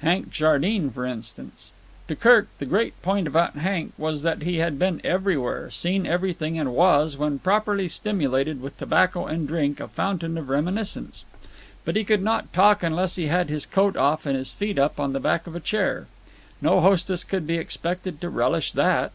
Hank 0.00 0.30
Jardine, 0.32 0.90
for 0.90 1.06
instance. 1.06 1.70
To 2.08 2.16
Kirk, 2.16 2.48
the 2.58 2.66
great 2.66 3.00
point 3.02 3.28
about 3.28 3.54
Hank 3.54 3.92
was 3.96 4.22
that 4.22 4.42
he 4.42 4.56
had 4.56 4.80
been 4.80 5.00
everywhere, 5.04 5.70
seen 5.70 6.06
everything, 6.08 6.58
and 6.58 6.74
was, 6.74 7.16
when 7.16 7.38
properly 7.38 7.86
stimulated 7.86 8.60
with 8.60 8.76
tobacco 8.78 9.26
and 9.26 9.46
drink, 9.46 9.78
a 9.78 9.86
fountain 9.86 10.36
of 10.38 10.48
reminiscence. 10.48 11.24
But 11.84 11.94
he 11.94 12.02
could 12.02 12.24
not 12.24 12.52
talk 12.52 12.82
unless 12.82 13.14
he 13.14 13.28
had 13.28 13.48
his 13.48 13.64
coat 13.64 13.96
off 13.96 14.26
and 14.26 14.36
his 14.36 14.52
feet 14.52 14.76
up 14.76 14.98
on 14.98 15.12
the 15.12 15.20
back 15.20 15.46
of 15.46 15.54
a 15.54 15.60
chair. 15.60 16.08
No 16.60 16.80
hostess 16.80 17.22
could 17.22 17.46
be 17.46 17.54
expected 17.56 18.20
to 18.22 18.28
relish 18.28 18.72
that. 18.72 19.12